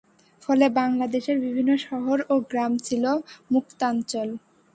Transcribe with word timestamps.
ফলে 0.41 0.65
বাংলাদেশের 0.79 1.37
বিভিন্ন 1.39 1.71
শহর 1.87 2.17
ও 2.29 2.35
গ্রাম 2.49 2.71
ছিল 2.85 3.03
মুক্তাঞ্চল। 3.51 4.27